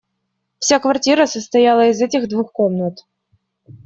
[0.57, 3.01] Вся квартира состояла из этих двух комнат.